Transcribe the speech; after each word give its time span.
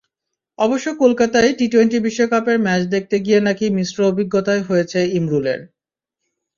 অবশ্য 0.59 0.87
কলকাতায় 1.01 1.51
টি-টোয়েন্টি 1.57 1.97
বিশ্বকাপের 2.05 2.57
ম্যাচ 2.65 2.81
দেখতে 2.93 3.15
গিয়ে 3.25 3.39
নাকি 3.47 3.65
মিশ্র 3.77 3.97
অভিজ্ঞতাই 4.11 4.61
হয়েছে 4.69 4.99
ইমরুলের। 5.17 5.59